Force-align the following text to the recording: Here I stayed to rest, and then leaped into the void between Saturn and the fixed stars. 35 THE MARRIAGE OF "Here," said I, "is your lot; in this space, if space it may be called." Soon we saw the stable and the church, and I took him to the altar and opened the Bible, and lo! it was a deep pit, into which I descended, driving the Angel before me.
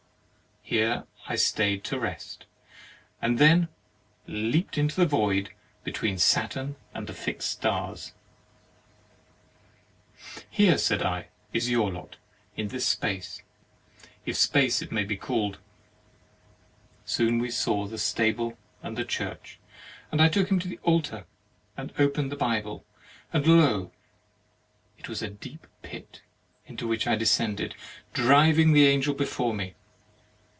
Here 0.63 1.03
I 1.27 1.35
stayed 1.35 1.83
to 1.85 1.99
rest, 1.99 2.45
and 3.21 3.37
then 3.39 3.67
leaped 4.25 4.77
into 4.77 4.95
the 4.95 5.05
void 5.05 5.49
between 5.83 6.17
Saturn 6.17 6.77
and 6.93 7.07
the 7.07 7.13
fixed 7.13 7.51
stars. 7.51 8.13
35 10.17 10.33
THE 10.33 10.33
MARRIAGE 10.33 10.37
OF 10.49 10.55
"Here," 10.57 10.77
said 10.77 11.03
I, 11.03 11.27
"is 11.51 11.69
your 11.69 11.91
lot; 11.91 12.15
in 12.55 12.69
this 12.69 12.85
space, 12.87 13.43
if 14.25 14.37
space 14.37 14.81
it 14.81 14.93
may 14.93 15.03
be 15.03 15.17
called." 15.17 15.57
Soon 17.03 17.39
we 17.39 17.51
saw 17.51 17.85
the 17.85 17.97
stable 17.97 18.57
and 18.81 18.95
the 18.97 19.03
church, 19.03 19.59
and 20.09 20.21
I 20.21 20.29
took 20.29 20.49
him 20.49 20.59
to 20.59 20.69
the 20.69 20.79
altar 20.83 21.25
and 21.75 21.91
opened 21.99 22.31
the 22.31 22.37
Bible, 22.37 22.85
and 23.33 23.45
lo! 23.45 23.91
it 24.97 25.09
was 25.09 25.21
a 25.21 25.29
deep 25.29 25.67
pit, 25.81 26.21
into 26.65 26.87
which 26.87 27.07
I 27.07 27.17
descended, 27.17 27.75
driving 28.13 28.71
the 28.71 28.87
Angel 28.87 29.13
before 29.13 29.53
me. 29.53 29.75